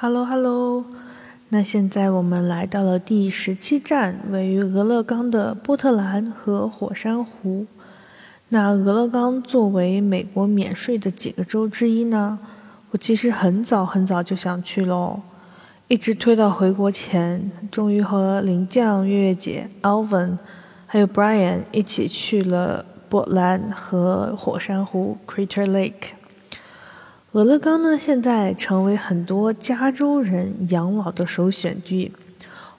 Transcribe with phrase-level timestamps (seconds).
[0.00, 0.84] Hello，Hello。
[1.48, 7.66] 那现在我们来到了第十七站，位于俄勒冈的波特兰和火山湖。
[8.50, 12.38] 那俄勒冈作为美国免税的几个州之一呢，
[12.92, 15.20] 我其实很早很早就想去喽，
[15.88, 20.38] 一直推到回国前，终于和林酱、月月姐、Alvin
[20.86, 26.12] 还有 Brian 一起去了波兰和火山湖 Crater Lake。
[27.32, 32.10] 俄勒冈呢，现在成为很多加州人养老的首选地，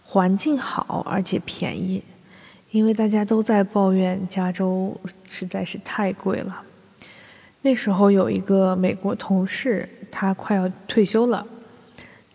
[0.01, 2.03] 环境好而且便宜，
[2.71, 4.99] 因为大家都在抱怨加州
[5.29, 6.63] 实在是太贵了。
[7.61, 11.45] 那时候有一个美国同事，他快要退休了，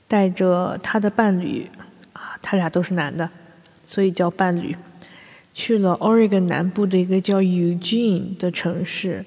[0.07, 1.69] 带着他的伴侣，
[2.13, 3.29] 啊，他俩都是男的，
[3.85, 4.77] 所以叫伴侣，
[5.53, 9.25] 去了 Oregon 南部的一个叫 Eugene 的城市。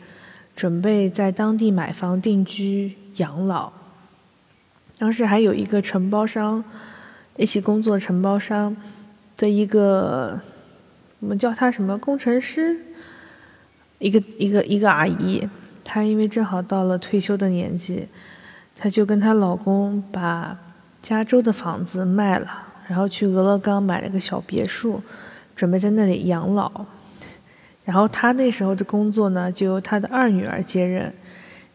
[0.57, 3.71] 准备在当地买房定居养老。
[4.97, 6.63] 当时还有一个承包商，
[7.35, 8.75] 一起工作承包商
[9.35, 10.41] 的一个，
[11.19, 12.75] 我们叫他什么工程师，
[13.99, 15.47] 一个一个一个阿姨，
[15.83, 18.07] 她因为正好到了退休的年纪，
[18.75, 20.57] 她就跟她老公把
[21.03, 25.03] 加州的房子卖了，然后去俄勒冈买了个小别墅，
[25.55, 26.87] 准备在那里养老。
[27.87, 31.13] 然后他那时候的工作呢，就由他的二女儿接任。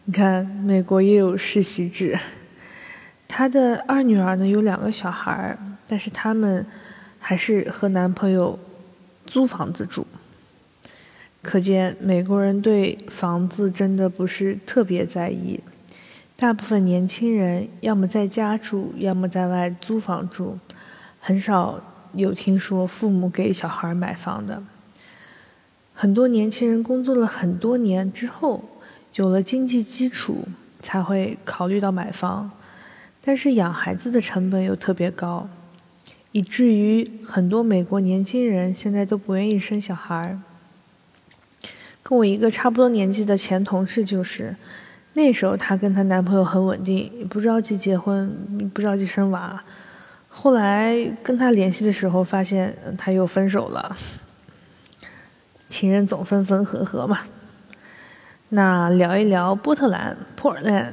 [0.05, 2.19] 你看，美国也有世袭制。
[3.27, 5.57] 他的二女儿呢有两个小孩，
[5.89, 6.67] 但是他们
[7.19, 8.59] 还是和男朋友
[9.25, 10.07] 租房子住。
[11.41, 15.59] 可见美国人对房子真的不是特别在意。
[16.37, 20.59] 大部分年轻人要么在家住，要么在外租房住，
[21.21, 21.81] 很少
[22.13, 24.63] 有听说父母给小孩买房的。
[25.95, 28.65] 很多年轻人工作了很多年之后，
[29.15, 30.49] 有了经济基础，
[30.81, 32.51] 才会考虑到买房。
[33.25, 35.49] 但是养孩子的成本又特别高，
[36.33, 40.39] 以至于很多美国年轻人现在都不愿意生小孩。
[42.03, 44.56] 跟我一个差不多年纪的前同事就是，
[45.12, 49.62] 那时候她跟她男朋友很稳定，不着急结婚，不着急生娃。
[50.28, 53.97] 后来跟她联系的时候，发现她又分手了。
[55.72, 57.21] 情人总分分合合嘛。
[58.50, 60.93] 那聊一聊波特兰 （Portland），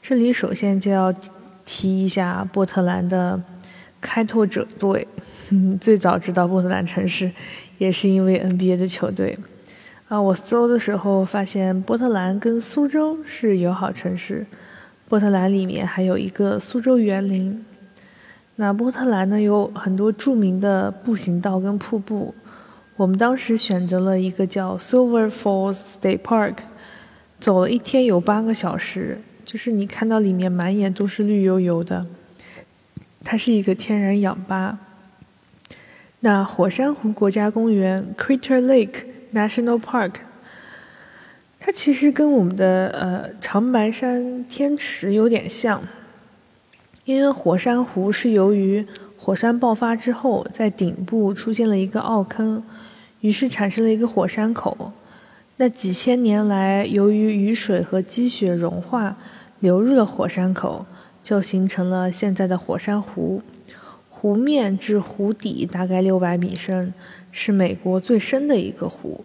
[0.00, 1.14] 这里首先就要
[1.66, 3.42] 提一下波特兰的
[4.00, 5.06] 开拓者队。
[5.78, 7.30] 最早知道波特兰城市，
[7.76, 9.38] 也是因为 NBA 的球队。
[10.08, 14.46] 啊，我搜的时候发现波特兰跟苏州是友好城市。
[15.06, 17.62] 波特兰里面还有一个苏州园林。
[18.56, 22.34] 那波特兰呢，有很多著名的步行道跟瀑布。
[22.96, 26.58] 我们当时选择了一个叫 Silver Falls State Park，
[27.40, 32.06] 走了一天有八个小时，就是你看到里面满眼都是绿油油的，
[33.24, 34.78] 它是一个天然氧吧。
[36.20, 40.14] 那火山湖国家公园 Crater Lake National Park，
[41.58, 45.82] 它其实跟我们的呃长白山天池有点像，
[47.04, 48.86] 因为火山湖是由于
[49.24, 52.62] 火山爆发之后，在顶部出现了一个凹坑。
[53.20, 54.92] 于是产生了一个火山口，
[55.56, 59.16] 那几千年来，由于雨水和积雪融化，
[59.60, 60.84] 流入了火山口，
[61.22, 63.40] 就形成了现在的火山湖。
[64.10, 66.92] 湖面至湖底大概六百米深，
[67.32, 69.24] 是美国最深的一个湖。